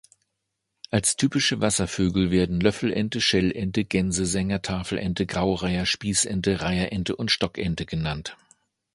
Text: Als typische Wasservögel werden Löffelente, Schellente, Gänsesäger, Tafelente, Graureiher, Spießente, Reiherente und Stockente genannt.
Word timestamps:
Als 0.89 1.15
typische 1.15 1.61
Wasservögel 1.61 2.31
werden 2.31 2.59
Löffelente, 2.59 3.21
Schellente, 3.21 3.85
Gänsesäger, 3.85 4.63
Tafelente, 4.63 5.27
Graureiher, 5.27 5.85
Spießente, 5.85 6.59
Reiherente 6.61 7.15
und 7.15 7.29
Stockente 7.29 7.85
genannt. 7.85 8.35